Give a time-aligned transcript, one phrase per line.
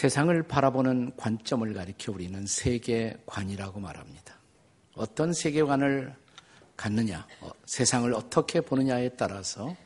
[0.00, 4.34] 세상을 바라보는 관점을 가리켜 우리는 세계관이라고 말합니다.
[4.94, 6.16] 어떤 세계관을
[6.74, 9.76] 갖느냐, 어, 세상을 어떻게 보느냐에 따라서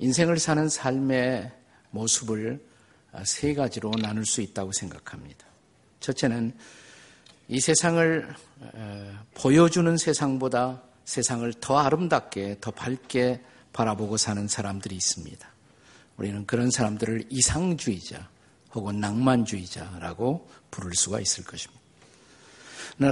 [0.00, 1.52] 인생을 사는 삶의
[1.90, 2.60] 모습을
[3.24, 5.46] 세 가지로 나눌 수 있다고 생각합니다.
[6.00, 6.52] 첫째는
[7.46, 8.34] 이 세상을
[9.34, 13.40] 보여주는 세상보다 세상을 더 아름답게, 더 밝게
[13.72, 15.48] 바라보고 사는 사람들이 있습니다.
[16.16, 18.28] 우리는 그런 사람들을 이상주의자
[18.74, 21.78] 혹은 낭만주의자라고 부를 수가 있을 것입니다.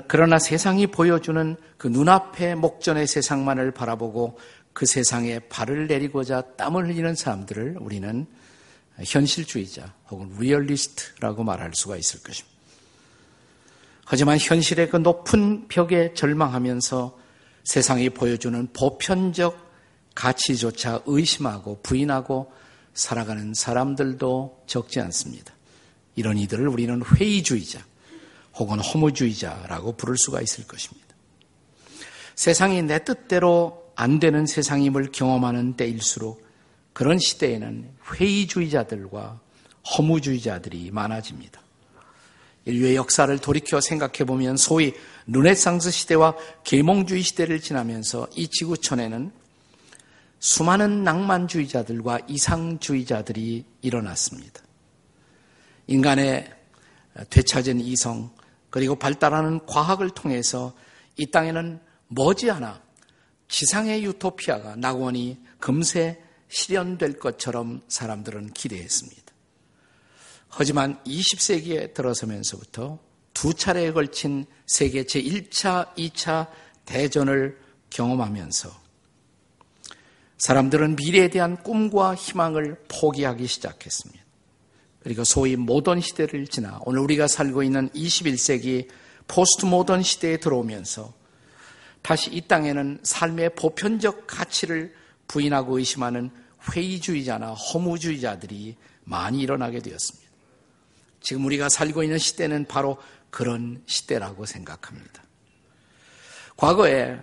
[0.08, 4.38] 그러나 세상이 보여주는 그 눈앞의 목전의 세상만을 바라보고
[4.72, 8.26] 그 세상에 발을 내리고자 땀을 흘리는 사람들을 우리는
[9.02, 12.56] 현실주의자 혹은 리얼리스트라고 말할 수가 있을 것입니다.
[14.04, 17.18] 하지만 현실의 그 높은 벽에 절망하면서
[17.64, 19.66] 세상이 보여주는 보편적
[20.14, 22.52] 가치조차 의심하고 부인하고
[22.94, 25.55] 살아가는 사람들도 적지 않습니다.
[26.16, 27.84] 이런 이들을 우리는 회의주의자
[28.56, 31.06] 혹은 허무주의자라고 부를 수가 있을 것입니다.
[32.34, 36.44] 세상이 내 뜻대로 안 되는 세상임을 경험하는 때일수록
[36.92, 39.40] 그런 시대에는 회의주의자들과
[39.96, 41.60] 허무주의자들이 많아집니다.
[42.64, 44.92] 인류의 역사를 돌이켜 생각해 보면 소위
[45.28, 49.30] 르네상스 시대와 계몽주의 시대를 지나면서 이 지구촌에는
[50.40, 54.65] 수많은 낭만주의자들과 이상주의자들이 일어났습니다.
[55.86, 56.52] 인간의
[57.30, 58.30] 되찾은 이성
[58.70, 60.74] 그리고 발달하는 과학을 통해서
[61.16, 62.82] 이 땅에는 머지않아
[63.48, 69.22] 지상의 유토피아가 낙원이 금세 실현될 것처럼 사람들은 기대했습니다.
[70.48, 72.98] 하지만 20세기에 들어서면서부터
[73.34, 76.48] 두 차례에 걸친 세계 제1차, 2차
[76.86, 77.58] 대전을
[77.90, 78.70] 경험하면서
[80.38, 84.25] 사람들은 미래에 대한 꿈과 희망을 포기하기 시작했습니다.
[85.06, 88.88] 그리고 소위 모던 시대를 지나 오늘 우리가 살고 있는 21세기
[89.28, 91.14] 포스트 모던 시대에 들어오면서
[92.02, 94.92] 다시 이 땅에는 삶의 보편적 가치를
[95.28, 96.32] 부인하고 의심하는
[96.72, 98.74] 회의주의자나 허무주의자들이
[99.04, 100.28] 많이 일어나게 되었습니다.
[101.20, 102.96] 지금 우리가 살고 있는 시대는 바로
[103.30, 105.22] 그런 시대라고 생각합니다.
[106.56, 107.20] 과거에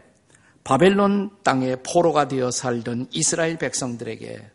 [0.64, 4.53] 바벨론 땅에 포로가 되어 살던 이스라엘 백성들에게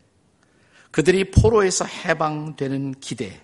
[0.91, 3.41] 그들이 포로에서 해방되는 기대,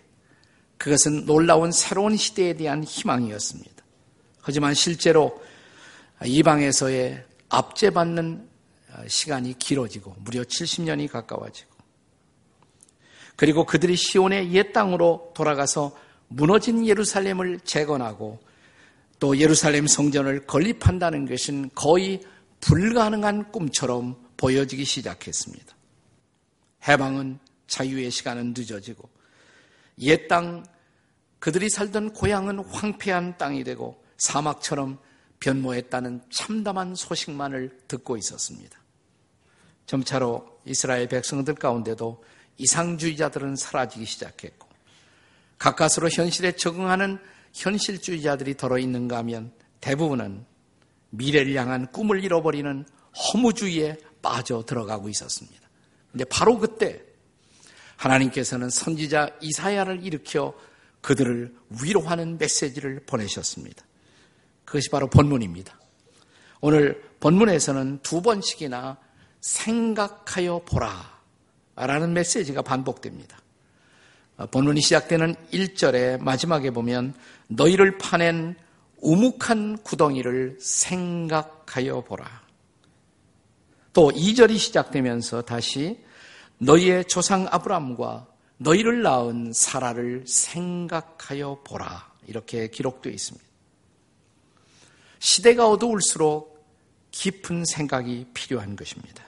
[0.78, 3.84] 그것은 놀라운 새로운 시대에 대한 희망이었습니다.
[4.42, 5.42] 하지만 실제로
[6.24, 8.48] 이방에서의 압제받는
[9.08, 11.76] 시간이 길어지고 무려 70년이 가까워지고
[13.36, 15.96] 그리고 그들이 시온의 옛 땅으로 돌아가서
[16.28, 18.40] 무너진 예루살렘을 재건하고
[19.20, 22.22] 또 예루살렘 성전을 건립한다는 것은 거의
[22.62, 25.75] 불가능한 꿈처럼 보여지기 시작했습니다.
[26.88, 29.10] 해방은 자유의 시간은 늦어지고
[30.00, 30.66] 옛 땅
[31.40, 34.98] 그들이 살던 고향은 황폐한 땅이 되고 사막처럼
[35.40, 38.80] 변모했다는 참담한 소식만을 듣고 있었습니다.
[39.86, 42.24] 점차로 이스라엘 백성들 가운데도
[42.58, 44.68] 이상주의자들은 사라지기 시작했고
[45.58, 47.20] 가까스로 현실에 적응하는
[47.54, 49.52] 현실주의자들이 덜어 있는가 하면
[49.82, 50.46] 대부분은
[51.12, 52.86] 미래를 향한 꿈을 잃어버리는
[53.16, 55.65] 허무주의에 빠져 들어가고 있었습니다.
[56.16, 57.02] 근데 바로 그때
[57.98, 60.54] 하나님께서는 선지자 이사야를 일으켜
[61.02, 61.54] 그들을
[61.84, 63.84] 위로하는 메시지를 보내셨습니다.
[64.64, 65.78] 그것이 바로 본문입니다.
[66.62, 68.98] 오늘 본문에서는 두 번씩이나
[69.42, 71.20] 생각하여 보라
[71.76, 73.38] 라는 메시지가 반복됩니다.
[74.38, 77.14] 어, 본문이 시작되는 1절의 마지막에 보면
[77.50, 78.56] 너희를 파낸
[79.02, 82.45] 우묵한 구덩이를 생각하여 보라.
[83.96, 85.98] 또 2절이 시작되면서 다시
[86.58, 92.12] 너희의 조상 아브람과 너희를 낳은 사라를 생각하여 보라.
[92.28, 93.46] 이렇게 기록되어 있습니다.
[95.20, 96.66] 시대가 어두울수록
[97.12, 99.24] 깊은 생각이 필요한 것입니다.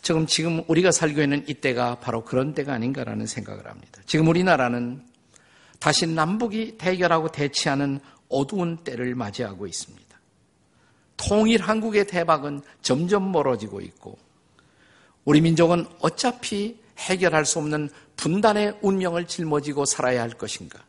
[0.00, 4.00] 지금, 지금 우리가 살고 있는 이때가 바로 그런 때가 아닌가라는 생각을 합니다.
[4.06, 5.06] 지금 우리나라는
[5.78, 8.00] 다시 남북이 대결하고 대치하는
[8.30, 10.03] 어두운 때를 맞이하고 있습니다.
[11.16, 14.18] 통일 한국의 대박은 점점 멀어지고 있고
[15.24, 20.84] 우리 민족은 어차피 해결할 수 없는 분단의 운명을 짊어지고 살아야 할 것인가?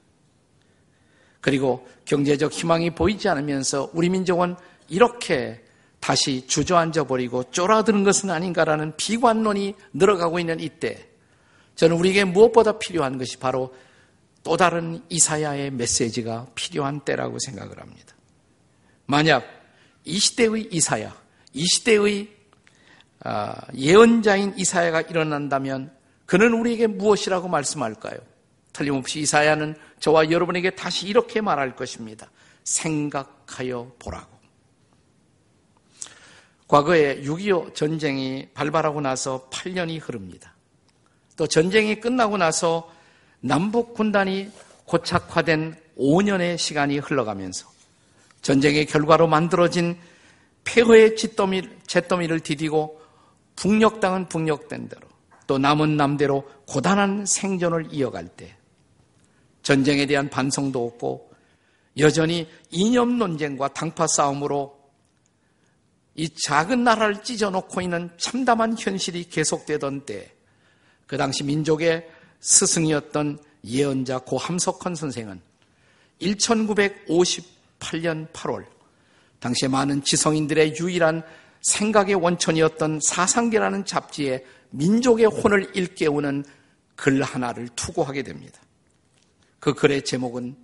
[1.42, 4.56] 그리고 경제적 희망이 보이지 않으면서 우리 민족은
[4.90, 5.64] 이렇게
[6.00, 11.08] 다시 주저앉아 버리고 쫄아드는 것은 아닌가라는 비관론이 늘어가고 있는 이때
[11.76, 13.74] 저는 우리에게 무엇보다 필요한 것이 바로
[14.44, 18.16] 또 다른 이사야의 메시지가 필요한 때라고 생각을 합니다.
[19.08, 19.44] 만약
[20.06, 21.16] 이 시대의 이사야,
[21.54, 22.30] 이 시대의
[23.22, 25.92] 아, 예언자인 이사야가 일어난다면
[26.26, 28.18] 그는 우리에게 무엇이라고 말씀할까요?
[28.72, 32.30] 틀림없이 이사야는 저와 여러분에게 다시 이렇게 말할 것입니다.
[32.64, 34.36] 생각하여 보라고.
[36.68, 40.54] 과거에 6.25 전쟁이 발발하고 나서 8년이 흐릅니다.
[41.38, 42.92] 또 전쟁이 끝나고 나서
[43.40, 44.52] 남북 군단이
[44.86, 47.75] 고착화된 5년의 시간이 흘러가면서
[48.46, 49.98] 전쟁의 결과로 만들어진
[50.66, 53.02] 폐허의 잿더미, 잿더미를 디디고
[53.56, 55.02] 북녘 땅은 북녘된 대로
[55.48, 58.56] 또 남은 남대로 고단한 생존을 이어갈 때
[59.64, 61.32] 전쟁에 대한 반성도 없고
[61.98, 64.78] 여전히 이념 논쟁과 당파 싸움으로
[66.14, 70.32] 이 작은 나라를 찢어놓고 있는 참담한 현실이 계속되던 때,
[71.08, 72.08] 그 당시 민족의
[72.42, 75.42] 스승이었던 예언자 고함석헌 선생은
[77.80, 78.66] 1958년 8월,
[79.40, 81.24] 당시에 많은 지성인들의 유일한
[81.62, 86.46] 생각의 원천이었던 사상계라는 잡지에 민족의 혼을 일깨우는
[86.96, 88.60] 글 하나를 투고하게 됩니다.
[89.60, 90.56] 그 글의 제목은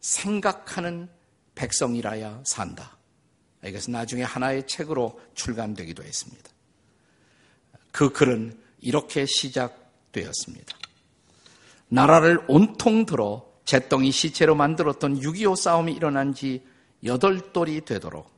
[0.00, 1.08] 생각하는
[1.54, 2.96] 백성이라야 산다.
[3.64, 6.50] 이것은 나중에 하나의 책으로 출간되기도 했습니다.
[7.90, 10.76] 그 글은 이렇게 시작되었습니다.
[11.88, 16.62] 나라를 온통 들어 잿덩이 시체로 만들었던 6.25 싸움이 일어난 지
[17.04, 18.30] 여덟 돌이 되도록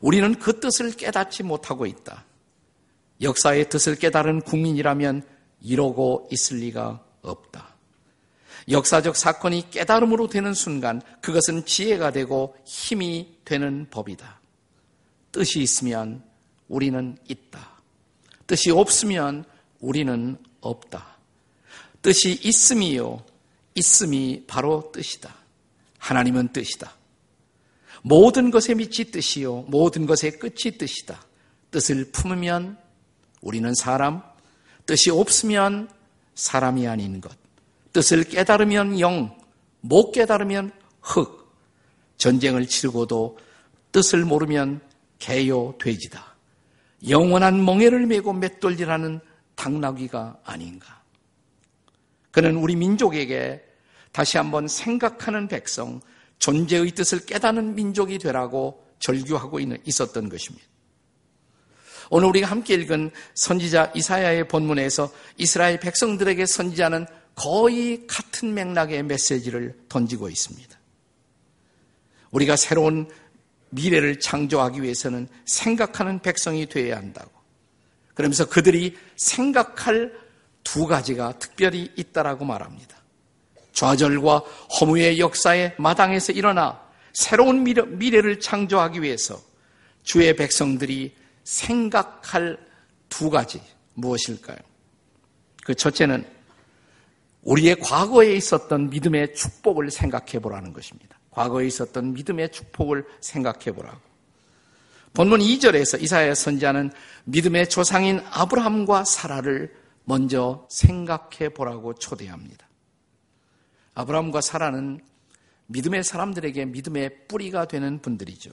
[0.00, 2.24] 우리는 그 뜻을 깨닫지 못하고 있다.
[3.20, 5.22] 역사의 뜻을 깨달은 국민이라면
[5.60, 7.76] 이러고 있을 리가 없다.
[8.68, 14.40] 역사적 사건이 깨달음으로 되는 순간 그것은 지혜가 되고 힘이 되는 법이다.
[15.30, 16.24] 뜻이 있으면
[16.66, 17.70] 우리는 있다.
[18.48, 19.44] 뜻이 없으면
[19.78, 21.06] 우리는 없다.
[22.02, 23.29] 뜻이 있음이요.
[23.80, 25.34] 있음이 바로 뜻이다.
[25.98, 26.92] 하나님은 뜻이다.
[28.02, 29.64] 모든 것의 밑이 뜻이요.
[29.68, 31.22] 모든 것의 끝이 뜻이다.
[31.70, 32.78] 뜻을 품으면
[33.40, 34.22] 우리는 사람,
[34.86, 35.88] 뜻이 없으면
[36.34, 37.32] 사람이 아닌 것.
[37.92, 39.36] 뜻을 깨달으면 영,
[39.80, 41.40] 못 깨달으면 흙.
[42.18, 43.38] 전쟁을 치르고도
[43.92, 44.82] 뜻을 모르면
[45.18, 46.36] 개요 돼지다.
[47.08, 49.20] 영원한 멍해를 메고 맷돌리라는
[49.54, 51.00] 당나귀가 아닌가.
[52.30, 53.69] 그는 우리 민족에게
[54.12, 56.00] 다시 한번 생각하는 백성,
[56.38, 60.66] 존재의 뜻을 깨닫는 민족이 되라고 절규하고 있었던 것입니다.
[62.10, 70.28] 오늘 우리가 함께 읽은 선지자 이사야의 본문에서 이스라엘 백성들에게 선지자는 거의 같은 맥락의 메시지를 던지고
[70.28, 70.78] 있습니다.
[72.32, 73.08] 우리가 새로운
[73.70, 77.30] 미래를 창조하기 위해서는 생각하는 백성이 되어야 한다고.
[78.14, 80.12] 그러면서 그들이 생각할
[80.64, 82.99] 두 가지가 특별히 있다라고 말합니다.
[83.80, 84.38] 좌절과
[84.78, 86.78] 허무의 역사의 마당에서 일어나
[87.14, 89.40] 새로운 미래를 창조하기 위해서
[90.02, 92.58] 주의 백성들이 생각할
[93.08, 93.62] 두 가지
[93.94, 94.58] 무엇일까요?
[95.64, 96.26] 그 첫째는
[97.42, 101.18] 우리의 과거에 있었던 믿음의 축복을 생각해 보라는 것입니다.
[101.30, 103.98] 과거에 있었던 믿음의 축복을 생각해 보라고.
[105.14, 106.92] 본문 2절에서 이사야 선지자는
[107.24, 109.74] 믿음의 조상인 아브라함과 사라를
[110.04, 112.69] 먼저 생각해 보라고 초대합니다.
[113.94, 115.00] 아브라함과 사라는
[115.66, 118.50] 믿음의 사람들에게 믿음의 뿌리가 되는 분들이죠.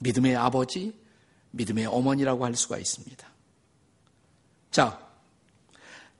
[0.00, 0.94] 믿음의 아버지,
[1.52, 3.26] 믿음의 어머니라고 할 수가 있습니다.
[4.70, 4.98] 자,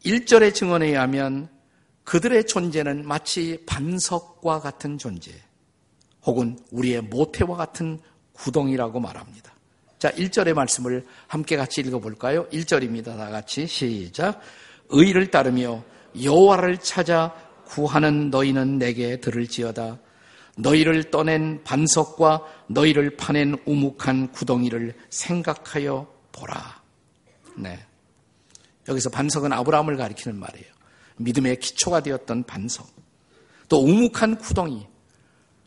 [0.05, 1.49] 1절의 증언에 의하면
[2.05, 5.33] 그들의 존재는 마치 반석과 같은 존재,
[6.25, 8.01] 혹은 우리의 모태와 같은
[8.33, 9.53] 구덩이라고 말합니다.
[9.99, 12.49] 자, 1절의 말씀을 함께 같이 읽어볼까요?
[12.49, 13.17] 1절입니다.
[13.17, 14.41] 다 같이 시작.
[14.89, 15.83] 의를 따르며
[16.21, 17.35] 여호와를 찾아
[17.73, 19.99] 구하는 너희는 내게 들을지어다.
[20.59, 26.83] 너희를 떠낸 반석과 너희를 파낸 우묵한 구덩이를 생각하여 보라.
[27.57, 27.79] 네.
[28.89, 30.67] 여기서 반석은 아브라함을 가리키는 말이에요.
[31.17, 32.87] 믿음의 기초가 되었던 반석.
[33.71, 34.87] 또 우묵한 구덩이.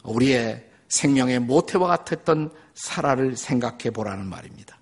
[0.03, 4.77] 우리의 생명의 모태와 같았던 사라를 생각해 보라는 말입니다.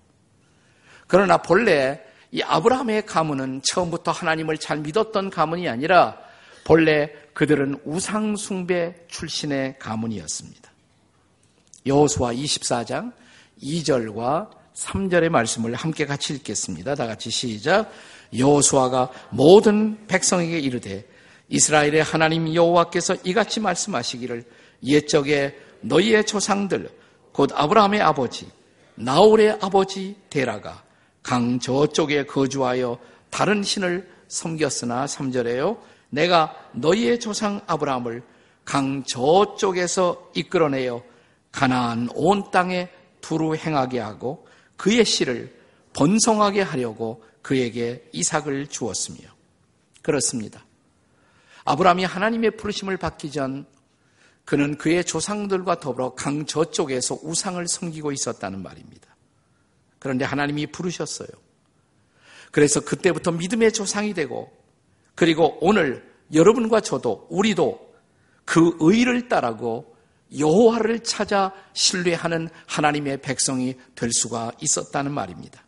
[1.06, 2.02] 그러나 본래
[2.32, 6.18] 이 아브라함의 가문은 처음부터 하나님을 잘 믿었던 가문이 아니라
[6.64, 10.70] 본래 그들은 우상숭배 출신의 가문이었습니다.
[11.86, 13.12] 여호수아 24장
[13.62, 16.94] 2절과 3절의 말씀을 함께 같이 읽겠습니다.
[16.94, 17.90] 다 같이 시작.
[18.36, 21.06] 여호수아가 모든 백성에게 이르되
[21.48, 24.44] 이스라엘의 하나님 여호와께서 이같이 말씀하시기를
[24.82, 26.88] 옛적에 너희의 조상들
[27.32, 28.48] 곧 아브라함의 아버지
[28.96, 30.82] 나홀의 아버지 데라가
[31.22, 32.98] 강 저쪽에 거주하여
[33.30, 35.78] 다른 신을 섬겼으나 3절에요
[36.14, 38.22] 내가 너희의 조상 아브라함을
[38.64, 41.02] 강 저쪽에서 이끌어내어
[41.50, 42.88] 가나안 온 땅에
[43.20, 45.54] 두루 행하게 하고 그의 씨를
[45.92, 49.28] 번성하게 하려고 그에게 이삭을 주었으며
[50.02, 50.64] 그렇습니다.
[51.64, 53.66] 아브라함이 하나님의 부르심을 받기 전
[54.44, 59.16] 그는 그의 조상들과 더불어 강 저쪽에서 우상을 섬기고 있었다는 말입니다.
[59.98, 61.28] 그런데 하나님이 부르셨어요.
[62.50, 64.63] 그래서 그때부터 믿음의 조상이 되고
[65.14, 67.94] 그리고 오늘 여러분과 저도 우리도
[68.44, 69.94] 그 의를 따라고
[70.36, 75.62] 여호와를 찾아 신뢰하는 하나님의 백성이 될 수가 있었다는 말입니다.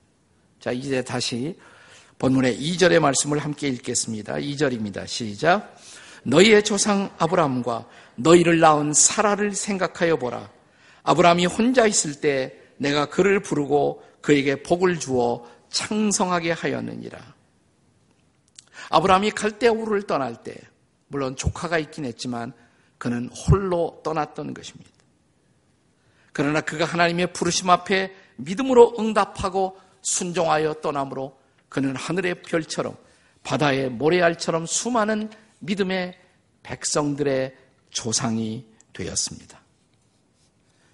[0.59, 1.57] 자, 이제 다시
[2.19, 4.35] 본문의 2절의 말씀을 함께 읽겠습니다.
[4.35, 5.07] 2절입니다.
[5.07, 5.77] 시작.
[6.25, 7.87] 너희의 조상 아브라함과
[8.17, 10.51] 너희를 낳은 사라를 생각하여 보라.
[11.05, 17.36] 아브라함이 혼자 있을 때 내가 그를 부르고 그에게 복을 주어 창성하게 하였느니라.
[18.91, 20.55] 아브라함이 갈대우를 떠날 때
[21.09, 22.53] 물론 조카가 있긴 했지만
[22.99, 24.91] 그는 홀로 떠났던 것입니다.
[26.33, 31.39] 그러나 그가 하나님의 부르심 앞에 믿음으로 응답하고 순종하여 떠남으로
[31.69, 32.97] 그는 하늘의 별처럼
[33.43, 36.19] 바다의 모래알처럼 수많은 믿음의
[36.63, 37.57] 백성들의
[37.91, 39.61] 조상이 되었습니다.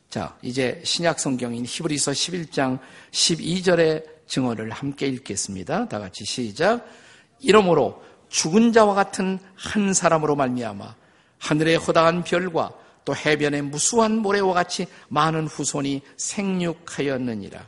[0.09, 2.79] 자, 이제 신약 성경인 히브리서 11장
[3.11, 5.89] 12절의 증언을 함께 읽겠습니다.
[5.89, 6.87] 다 같이 시작.
[7.43, 10.95] 이러므로 죽은 자와 같은 한 사람으로 말미암아
[11.39, 12.73] 하늘의 허다한 별과
[13.05, 17.67] 또 해변의 무수한 모래와 같이 많은 후손이 생육하였느니라.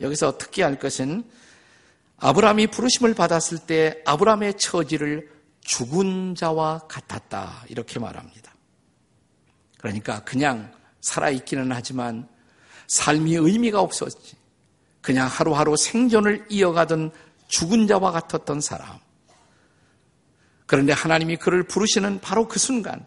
[0.00, 1.24] 여기서 특기할 것은
[2.18, 5.30] 아브라함이 부르심을 받았을 때 아브라함의 처지를
[5.62, 7.64] 죽은 자와 같았다.
[7.68, 8.54] 이렇게 말합니다.
[9.78, 12.28] 그러니까 그냥 살아있기는 하지만
[12.88, 14.36] 삶이 의미가 없었지.
[15.00, 17.12] 그냥 하루하루 생존을 이어가던
[17.54, 18.98] 죽은 자와 같았던 사람.
[20.66, 23.06] 그런데 하나님이 그를 부르시는 바로 그 순간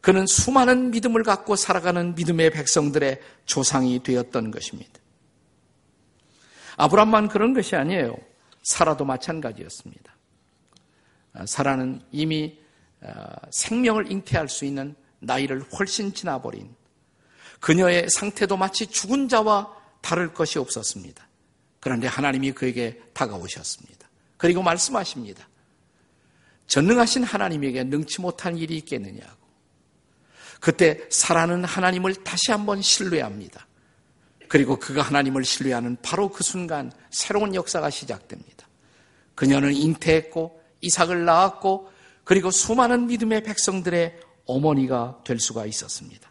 [0.00, 4.92] 그는 수많은 믿음을 갖고 살아가는 믿음의 백성들의 조상이 되었던 것입니다.
[6.78, 8.16] 아브람만 그런 것이 아니에요.
[8.62, 10.16] 사라도 마찬가지였습니다.
[11.34, 12.58] 아, 사라는 이미
[13.02, 16.74] 아, 생명을 잉태할 수 있는 나이를 훨씬 지나버린
[17.60, 19.70] 그녀의 상태도 마치 죽은 자와
[20.00, 21.28] 다를 것이 없었습니다.
[21.82, 24.08] 그런데 하나님이 그에게 다가오셨습니다.
[24.36, 25.48] 그리고 말씀하십니다.
[26.68, 29.42] 전능하신 하나님에게 능치 못한 일이 있겠느냐고.
[30.60, 33.66] 그때 사라는 하나님을 다시 한번 신뢰합니다.
[34.46, 38.68] 그리고 그가 하나님을 신뢰하는 바로 그 순간 새로운 역사가 시작됩니다.
[39.34, 41.90] 그녀는 잉태했고 이삭을 낳았고
[42.22, 46.30] 그리고 수많은 믿음의 백성들의 어머니가 될 수가 있었습니다.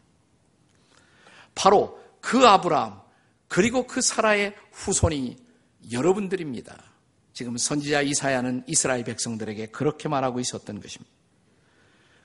[1.55, 3.01] 바로 그 아브라함
[3.50, 5.36] 그리고 그 사라의 후손이
[5.91, 6.83] 여러분들입니다.
[7.33, 11.12] 지금 선지자 이사야는 이스라엘 백성들에게 그렇게 말하고 있었던 것입니다.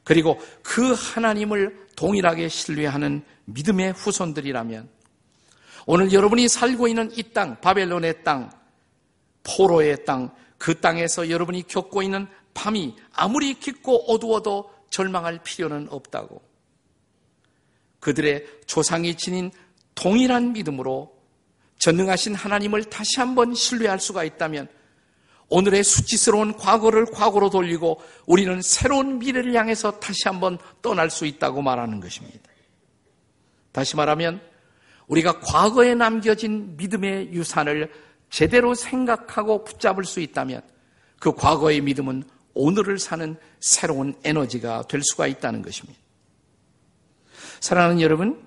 [0.05, 4.89] 그리고 그 하나님을 동일하게 신뢰하는 믿음의 후손들이라면
[5.87, 8.51] 오늘 여러분이 살고 있는 이 땅, 바벨론의 땅,
[9.43, 16.43] 포로의 땅, 그 땅에서 여러분이 겪고 있는 밤이 아무리 깊고 어두워도 절망할 필요는 없다고.
[18.01, 19.51] 그들의 조상이 지닌
[19.95, 21.16] 동일한 믿음으로
[21.87, 24.67] 전능하신 하나님을 다시 한번 신뢰할 수가 있다면
[25.49, 32.01] 오늘의 수치스러운 과거를 과거로 돌리고 우리는 새로운 미래를 향해서 다시 한번 떠날 수 있다고 말하는
[32.01, 32.41] 것입니다.
[33.71, 34.41] 다시 말하면
[35.07, 37.93] 우리가 과거에 남겨진 믿음의 유산을
[38.31, 40.63] 제대로 생각하고 붙잡을 수 있다면
[41.21, 42.25] 그 과거의 믿음은
[42.55, 46.01] 오늘을 사는 새로운 에너지가 될 수가 있다는 것입니다.
[47.61, 48.46] 사랑하는 여러분,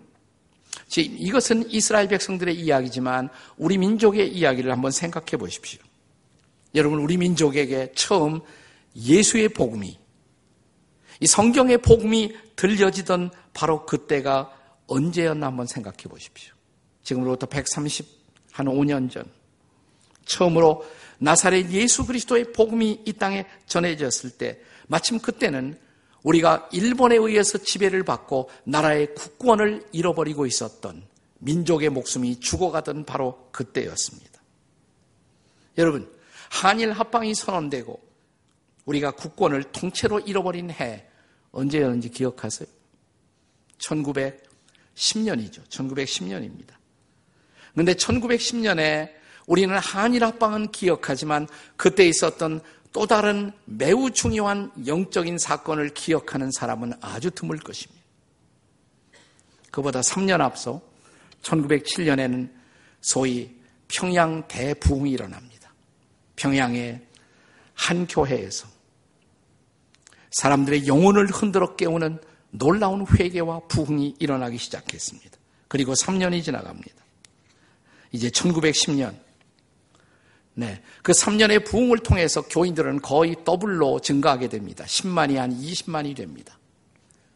[0.98, 5.80] 이것은 이스라엘 백성들의 이야기지만 우리 민족의 이야기를 한번 생각해 보십시오.
[6.76, 8.42] 여러분, 우리 민족에게 처음
[8.96, 9.98] 예수의 복음이,
[11.22, 14.52] 이 성경의 복음이 들려지던 바로 그때가
[14.88, 16.54] 언제였나 한번 생각해 보십시오.
[17.04, 18.06] 지금으로부터 130,
[18.52, 19.26] 한 5년 전,
[20.26, 20.86] 처음으로
[21.20, 25.78] 나사렛 예수 그리스도의 복음이 이 땅에 전해졌을 때, 마침 그때는
[26.24, 31.04] 우리가 일본에 의해서 지배를 받고 나라의 국권을 잃어버리고 있었던
[31.40, 34.42] 민족의 목숨이 죽어가던 바로 그때였습니다.
[35.78, 36.12] 여러분,
[36.50, 38.00] 한일 합방이 선언되고
[38.86, 41.06] 우리가 국권을 통째로 잃어버린 해
[41.52, 42.68] 언제였는지 기억하세요?
[43.78, 45.66] 1910년이죠.
[45.70, 46.74] 1910년입니다.
[47.72, 52.62] 그런데 1910년에 우리는 한일 합방은 기억하지만 그때 있었던
[52.92, 58.04] 또 다른 매우 중요한 영적인 사건을 기억하는 사람은 아주 드물 것입니다.
[59.72, 60.82] 그보다 3년 앞서
[61.44, 62.52] 1907년에는
[63.02, 63.56] 소위
[63.88, 65.72] 평양 대부흥이 일어납니다.
[66.36, 67.02] 평양의
[67.74, 68.68] 한 교회에서
[70.32, 72.20] 사람들의 영혼을 흔들어 깨우는
[72.52, 75.38] 놀라운 회개와 부흥이 일어나기 시작했습니다.
[75.68, 77.04] 그리고 3년이 지나갑니다.
[78.12, 79.16] 이제 1910년
[80.60, 80.82] 네.
[81.04, 84.84] 그 3년의 부흥을 통해서 교인들은 거의 더블로 증가하게 됩니다.
[84.84, 86.60] 10만이 한 20만이 됩니다.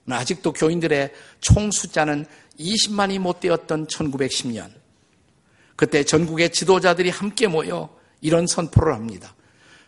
[0.10, 2.26] 아직도 교인들의 총 숫자는
[2.60, 4.70] 20만이 못 되었던 1910년.
[5.78, 9.34] 그때 전국의 지도자들이 함께 모여 이런 선포를 합니다.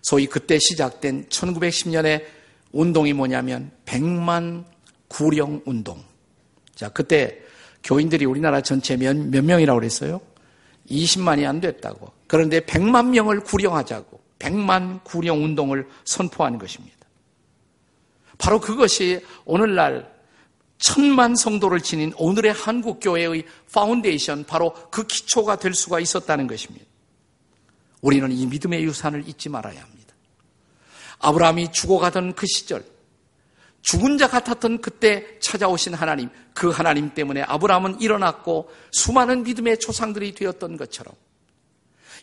[0.01, 2.24] 소위 그때 시작된 1910년의
[2.72, 4.63] 운동이 뭐냐면 100만
[5.10, 6.01] 구령 운동.
[6.74, 7.38] 자, 그때
[7.84, 10.22] 교인들이 우리나라 전체 몇, 몇 명이라고 그랬어요?
[10.89, 12.14] 20만이 안 됐다고.
[12.27, 16.96] 그런데 100만 명을 구령하자고 100만 구령 운동을 선포하는 것입니다.
[18.38, 20.13] 바로 그것이 오늘날
[20.77, 26.86] 천만 성도를 지닌 오늘의 한국 교회의 파운데이션 바로 그 기초가 될 수가 있었다는 것입니다.
[28.01, 30.13] 우리는 이 믿음의 유산을 잊지 말아야 합니다.
[31.20, 32.84] 아브라함이 죽어가던 그 시절
[33.82, 40.77] 죽은 자 같았던 그때 찾아오신 하나님, 그 하나님 때문에 아브라함은 일어났고 수많은 믿음의 조상들이 되었던
[40.77, 41.13] 것처럼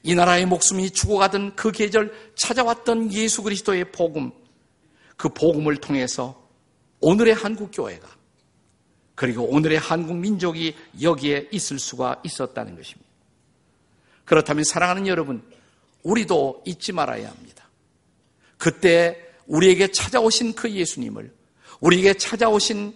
[0.02, 4.32] 이 나라의 목숨이 죽어가던 그 계절 찾아왔던 예수 그리스도의 복음,
[5.16, 6.42] 그 복음을 통해서
[7.00, 8.08] 오늘의 한국 교회가
[9.14, 13.08] 그리고 오늘의 한국 민족이 여기에 있을 수가 있었다는 것입니다.
[14.24, 15.42] 그렇다면 사랑하는 여러분,
[16.02, 17.68] 우리도 잊지 말아야 합니다.
[18.58, 21.32] 그때 우리에게 찾아오신 그 예수님을
[21.80, 22.94] 우리에게 찾아오신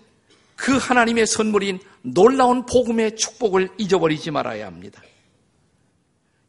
[0.54, 5.02] 그 하나님의 선물인 놀라운 복음의 축복을 잊어버리지 말아야 합니다.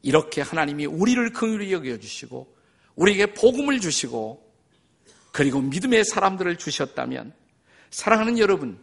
[0.01, 2.56] 이렇게 하나님이 우리를 긍휼히 여겨 주시고
[2.96, 4.46] 우리에게 복음을 주시고
[5.32, 7.34] 그리고 믿음의 사람들을 주셨다면
[7.92, 8.80] 사랑하는 여러분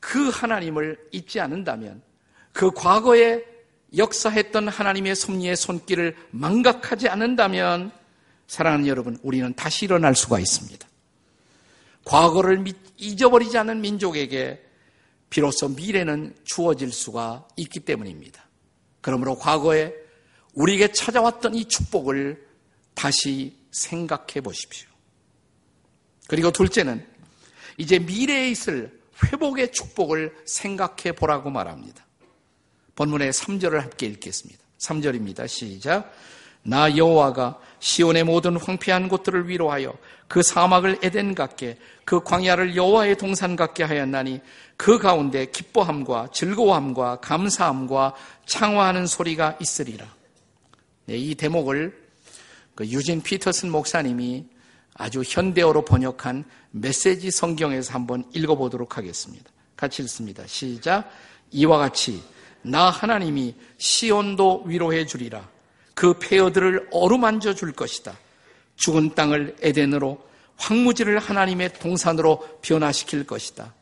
[0.00, 2.02] 그 하나님을 잊지 않는다면
[2.52, 3.44] 그 과거에
[3.96, 7.92] 역사했던 하나님의 섭리의 손길을 망각하지 않는다면
[8.46, 10.86] 사랑하는 여러분 우리는 다시 일어날 수가 있습니다.
[12.04, 12.64] 과거를
[12.96, 14.62] 잊어버리지 않는 민족에게
[15.30, 18.44] 비로소 미래는 주어질 수가 있기 때문입니다.
[19.00, 20.01] 그러므로 과거에
[20.54, 22.46] 우리에게 찾아왔던 이 축복을
[22.94, 24.88] 다시 생각해 보십시오.
[26.28, 27.06] 그리고 둘째는
[27.78, 32.04] 이제 미래에 있을 회복의 축복을 생각해 보라고 말합니다.
[32.94, 34.62] 본문의 3절을 함께 읽겠습니다.
[34.78, 35.48] 3절입니다.
[35.48, 36.12] 시작.
[36.64, 39.94] 나 여호와가 시온의 모든 황폐한 곳들을 위로하여
[40.28, 44.40] 그 사막을 에덴 같게 그 광야를 여호와의 동산 같게 하였나니
[44.76, 48.14] 그 가운데 기뻐함과 즐거움과 감사함과
[48.46, 50.06] 창화하는 소리가 있으리라.
[51.06, 52.00] 네, 이 대목을
[52.74, 54.46] 그 유진 피터슨 목사님이
[54.94, 59.50] 아주 현대어로 번역한 메시지 성경에서 한번 읽어보도록 하겠습니다.
[59.76, 60.46] 같이 읽습니다.
[60.46, 61.10] 시작.
[61.50, 62.22] 이와 같이
[62.62, 65.48] 나 하나님이 시온도 위로해 주리라.
[65.94, 68.16] 그 폐허들을 어루만져 줄 것이다.
[68.76, 70.18] 죽은 땅을 에덴으로
[70.56, 73.74] 황무지를 하나님의 동산으로 변화시킬 것이다.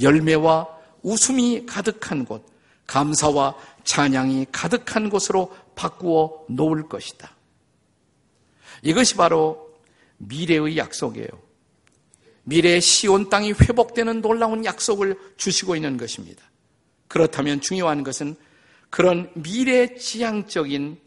[0.00, 0.68] 열매와
[1.02, 2.46] 웃음이 가득한 곳,
[2.86, 7.34] 감사와 찬양이 가득한 곳으로 바꾸어 놓을 것이다.
[8.82, 9.74] 이것이 바로
[10.18, 11.28] 미래의 약속이에요.
[12.44, 16.42] 미래의 시온 땅이 회복되는 놀라운 약속을 주시고 있는 것입니다.
[17.08, 18.36] 그렇다면 중요한 것은
[18.90, 21.00] 그런 미래 지향적인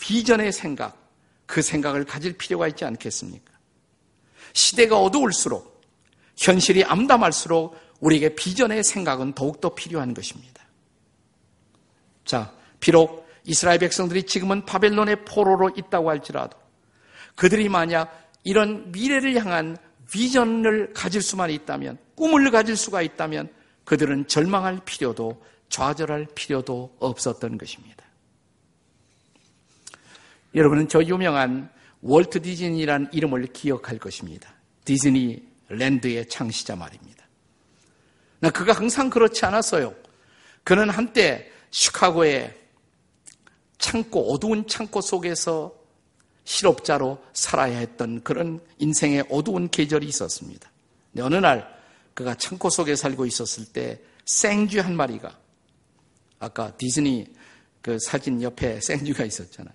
[0.00, 0.98] 비전의 생각,
[1.46, 3.52] 그 생각을 가질 필요가 있지 않겠습니까?
[4.52, 5.82] 시대가 어두울수록,
[6.36, 10.64] 현실이 암담할수록 우리에게 비전의 생각은 더욱더 필요한 것입니다.
[12.24, 16.58] 자, 비록 이스라엘 백성들이 지금은 바벨론의 포로로 있다고 할지라도
[17.36, 19.76] 그들이 만약 이런 미래를 향한
[20.10, 23.52] 비전을 가질 수만 있다면, 꿈을 가질 수가 있다면
[23.84, 28.04] 그들은 절망할 필요도 좌절할 필요도 없었던 것입니다.
[30.54, 31.70] 여러분은 저 유명한
[32.02, 34.54] 월트 디즈니라는 이름을 기억할 것입니다.
[34.84, 37.26] 디즈니 랜드의 창시자 말입니다.
[38.52, 39.94] 그가 항상 그렇지 않았어요.
[40.62, 42.54] 그는 한때 시카고의
[43.84, 45.74] 창고, 어두운 창고 속에서
[46.44, 50.70] 실업자로 살아야 했던 그런 인생의 어두운 계절이 있었습니다.
[51.20, 51.68] 어느 날
[52.14, 55.38] 그가 창고 속에 살고 있었을 때 생쥐 한 마리가
[56.38, 57.26] 아까 디즈니
[57.82, 59.74] 그 사진 옆에 생쥐가 있었잖아요.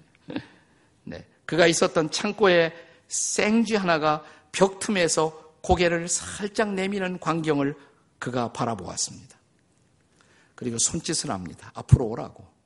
[1.04, 1.24] 네.
[1.46, 2.74] 그가 있었던 창고에
[3.08, 7.76] 생쥐 하나가 벽 틈에서 고개를 살짝 내미는 광경을
[8.18, 9.38] 그가 바라보았습니다.
[10.56, 11.72] 그리고 손짓을 합니다.
[11.76, 12.59] 앞으로 오라고.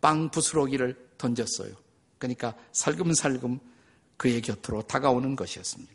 [0.00, 1.74] 빵 부스러기를 던졌어요.
[2.18, 3.58] 그러니까 살금살금
[4.16, 5.94] 그의 곁으로 다가오는 것이었습니다.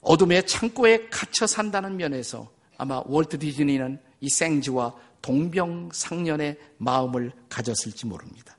[0.00, 8.56] 어둠의 창고에 갇혀 산다는 면에서 아마 월트 디즈니는 이 생쥐와 동병상련의 마음을 가졌을지 모릅니다.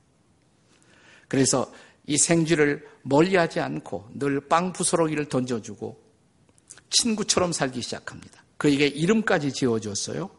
[1.28, 1.72] 그래서
[2.08, 6.02] 이 생쥐를 멀리하지 않고 늘 빵 부스러기를 던져주고
[6.90, 8.44] 친구처럼 살기 시작합니다.
[8.58, 10.30] 그에게 이름까지 지어줬어요.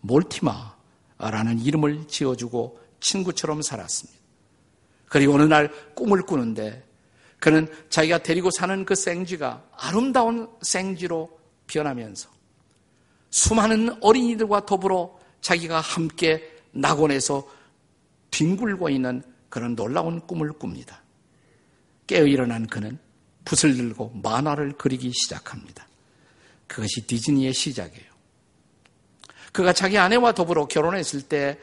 [0.00, 4.18] 몰티마라는 이름을 지어주고 친구처럼 살았습니다.
[5.08, 6.82] 그리고 어느 날 꿈을 꾸는데
[7.38, 12.30] 그는 자기가 데리고 사는 그 생쥐가 아름다운 생쥐로 변하면서
[13.30, 17.46] 수많은 어린이들과 더불어 자기가 함께 낙원에서
[18.30, 21.02] 뒹굴고 있는 그런 놀라운 꿈을 꿉니다.
[22.06, 22.98] 깨어 일어난 그는
[23.44, 25.86] 붓을 들고 만화를 그리기 시작합니다.
[26.66, 28.12] 그것이 디즈니의 시작이에요.
[29.52, 31.58] 그가 자기 아내와 더불어 결혼했을 때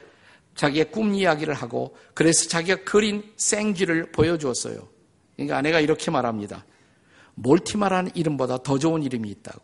[0.59, 4.89] 자기의 꿈 이야기를 하고 그래서 자기가 그린 생쥐를 보여주었어요.
[5.37, 6.65] 그러니까 아내가 이렇게 말합니다.
[7.35, 9.61] 모티머라는 이름보다 더 좋은 이름이 있다고.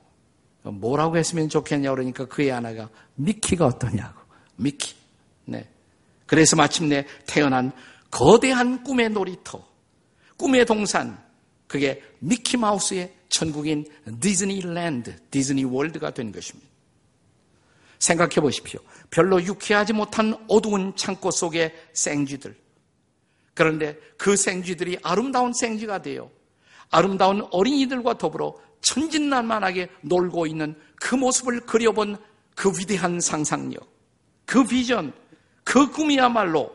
[0.72, 4.22] 뭐라고 했으면 좋겠냐 그러니까 그의 아내가 미키가 어떠냐고.
[4.56, 4.96] 미키.
[5.44, 5.68] 네.
[6.28, 7.74] 그래서 마침내 태어난
[8.10, 9.68] 거대한 꿈의 놀이터,
[10.38, 11.22] 꿈의 동산,
[11.68, 13.86] 그게 미키마우스의 천국인
[14.22, 16.70] 디즈니랜드, 디즈니 월드가 된 것입니다.
[18.00, 18.80] 생각해 보십시오.
[19.10, 22.56] 별로 유쾌하지 못한 어두운 창고 속의 생쥐들.
[23.54, 26.30] 그런데 그 생쥐들이 아름다운 생쥐가 되어
[26.92, 32.18] 아름다운 어린이들과 더불어 천진난만하게 놀고 있는 그 모습을 그려본
[32.56, 33.88] 그 위대한 상상력,
[34.46, 35.14] 그 비전,
[35.64, 36.74] 그 꿈이야말로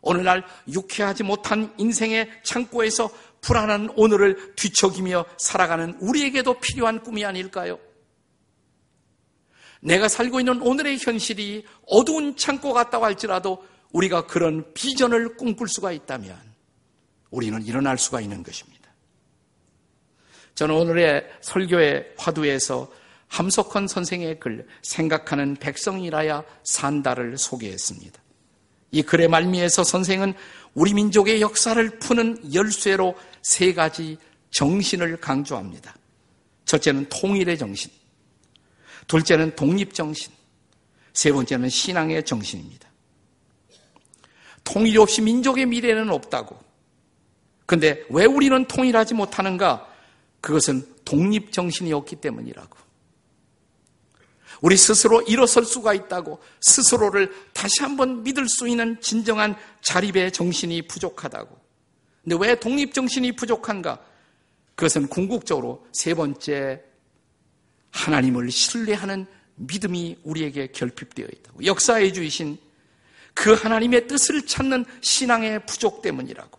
[0.00, 7.78] 오늘날 유쾌하지 못한 인생의 창고에서 불안한 오늘을 뒤척이며 살아가는 우리에게도 필요한 꿈이 아닐까요?
[9.82, 16.38] 내가 살고 있는 오늘의 현실이 어두운 창고 같다고 할지라도 우리가 그런 비전을 꿈꿀 수가 있다면
[17.30, 18.90] 우리는 일어날 수가 있는 것입니다.
[20.54, 22.90] 저는 오늘의 설교의 화두에서
[23.26, 28.20] 함석헌 선생의 글 생각하는 백성이라야 산다를 소개했습니다.
[28.92, 30.34] 이 글의 말미에서 선생은
[30.74, 34.18] 우리 민족의 역사를 푸는 열쇠로 세 가지
[34.50, 35.96] 정신을 강조합니다.
[36.66, 37.90] 첫째는 통일의 정신,
[39.06, 40.32] 둘째는 독립정신,
[41.12, 42.88] 세 번째는 신앙의 정신입니다.
[44.64, 46.58] 통일 없이 민족의 미래는 없다고.
[47.66, 49.88] 근데 왜 우리는 통일하지 못하는가?
[50.40, 52.82] 그것은 독립정신이 없기 때문이라고.
[54.60, 61.60] 우리 스스로 일어설 수가 있다고 스스로를 다시 한번 믿을 수 있는 진정한 자립의 정신이 부족하다고.
[62.22, 63.98] 근데 왜 독립정신이 부족한가?
[64.76, 66.82] 그것은 궁극적으로 세 번째
[67.92, 71.64] 하나님을 신뢰하는 믿음이 우리에게 결핍되어 있다고.
[71.64, 72.58] 역사에 주이신
[73.34, 76.58] 그 하나님의 뜻을 찾는 신앙의 부족 때문이라고.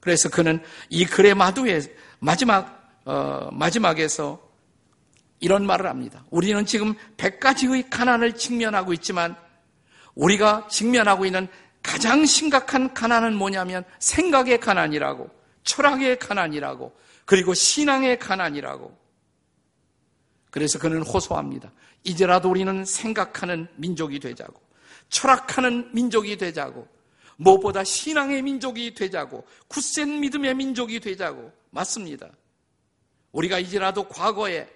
[0.00, 1.80] 그래서 그는 이 글의 마두에
[2.18, 4.40] 마지막 어, 마지막에서
[5.40, 6.24] 이런 말을 합니다.
[6.30, 9.36] 우리는 지금 100가지의 가난을 직면하고 있지만
[10.14, 11.48] 우리가 직면하고 있는
[11.82, 15.28] 가장 심각한 가난은 뭐냐면 생각의 가난이라고,
[15.64, 19.01] 철학의 가난이라고, 그리고 신앙의 가난이라고.
[20.52, 21.72] 그래서 그는 호소합니다.
[22.04, 24.60] 이제라도 우리는 생각하는 민족이 되자고,
[25.08, 26.86] 철학하는 민족이 되자고,
[27.36, 32.28] 무엇보다 신앙의 민족이 되자고, 굳센 믿음의 민족이 되자고, 맞습니다.
[33.32, 34.68] 우리가 이제라도 과거에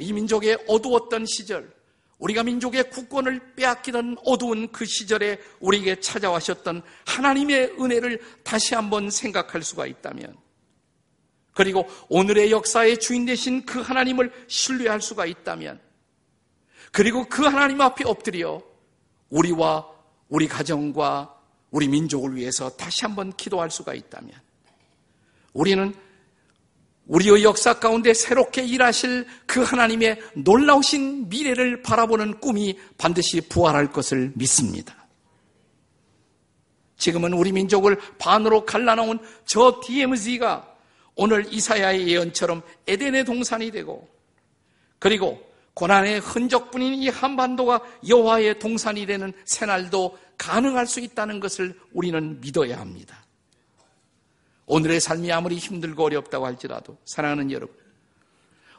[0.00, 1.72] 이 민족의 어두웠던 시절,
[2.18, 9.86] 우리가 민족의 국권을 빼앗기던 어두운 그 시절에 우리에게 찾아와셨던 하나님의 은혜를 다시 한번 생각할 수가
[9.86, 10.36] 있다면,
[11.54, 15.80] 그리고 오늘의 역사의 주인 되신 그 하나님을 신뢰할 수가 있다면,
[16.92, 18.62] 그리고 그 하나님 앞에 엎드려
[19.30, 19.88] 우리와
[20.28, 21.34] 우리 가정과
[21.70, 24.32] 우리 민족을 위해서 다시 한번 기도할 수가 있다면,
[25.52, 25.94] 우리는
[27.06, 35.06] 우리의 역사 가운데 새롭게 일하실 그 하나님의 놀라우신 미래를 바라보는 꿈이 반드시 부활할 것을 믿습니다.
[36.96, 40.73] 지금은 우리 민족을 반으로 갈라놓은 저 DMZ가
[41.16, 44.08] 오늘 이사야의 예언처럼 에덴의 동산이 되고
[44.98, 52.78] 그리고 고난의 흔적뿐인 이 한반도가 여호와의 동산이 되는 새날도 가능할 수 있다는 것을 우리는 믿어야
[52.78, 53.24] 합니다.
[54.66, 57.76] 오늘의 삶이 아무리 힘들고 어렵다고 할지라도 사랑하는 여러분,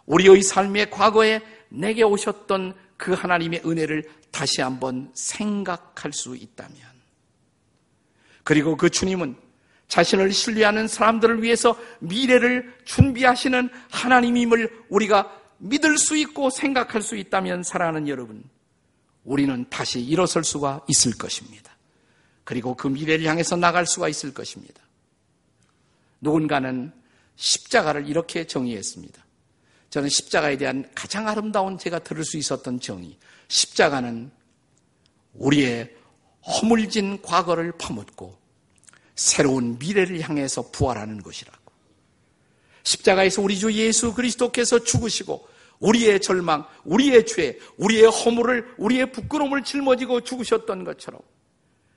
[0.05, 6.77] 우리의 삶의 과거에 내게 오셨던 그 하나님의 은혜를 다시 한번 생각할 수 있다면,
[8.43, 9.35] 그리고 그 주님은
[9.87, 18.07] 자신을 신뢰하는 사람들을 위해서 미래를 준비하시는 하나님임을 우리가 믿을 수 있고 생각할 수 있다면 사랑하는
[18.07, 18.43] 여러분,
[19.23, 21.75] 우리는 다시 일어설 수가 있을 것입니다.
[22.43, 24.81] 그리고 그 미래를 향해서 나갈 수가 있을 것입니다.
[26.21, 26.91] 누군가는
[27.35, 29.23] 십자가를 이렇게 정의했습니다.
[29.89, 33.17] 저는 십자가에 대한 가장 아름다운 제가 들을 수 있었던 정의.
[33.47, 34.31] 십자가는
[35.33, 35.95] 우리의
[36.45, 38.37] 허물진 과거를 파묻고
[39.15, 41.59] 새로운 미래를 향해서 부활하는 것이라고.
[42.83, 45.47] 십자가에서 우리 주 예수 그리스도께서 죽으시고
[45.79, 51.19] 우리의 절망, 우리의 죄, 우리의 허물을, 우리의 부끄러움을 짊어지고 죽으셨던 것처럼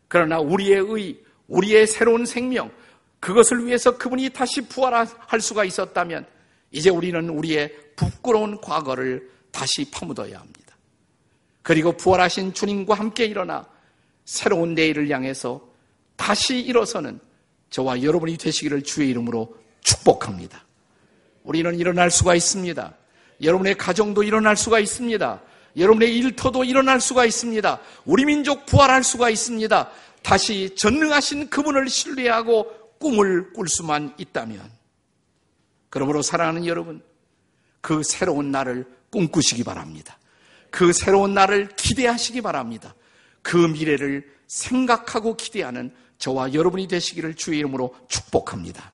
[0.09, 2.71] 그러나 우리의 의, 우리의 새로운 생명,
[3.21, 6.27] 그것을 위해서 그분이 다시 부활할 수가 있었다면
[6.71, 10.77] 이제 우리는 우리의 부끄러운 과거를 다시 파묻어야 합니다.
[11.63, 13.67] 그리고 부활하신 주님과 함께 일어나
[14.25, 15.68] 새로운 내일을 향해서
[16.19, 17.21] 다시 일어서는
[17.71, 20.67] 저와 여러분이 되시기를 주의 이름으로 축복합니다.
[21.45, 22.95] 우리는 일어날 수가 있습니다.
[23.43, 25.41] 여러분의 가정도 일어날 수가 있습니다.
[25.77, 27.81] 여러분의 일터도 일어날 수가 있습니다.
[28.05, 29.91] 우리 민족 부활할 수가 있습니다.
[30.23, 32.67] 다시 전능하신 그분을 신뢰하고
[32.99, 34.61] 꿈을 꿀 수만 있다면.
[35.89, 37.01] 그러므로 사랑하는 여러분,
[37.81, 40.19] 그 새로운 날을 꿈꾸시기 바랍니다.
[40.71, 42.95] 그 새로운 날을 기대하시기 바랍니다.
[43.41, 48.93] 그 미래를 생각하고 기대하는 저와 여러분이 되시기를 주의 이름으로 축복합니다.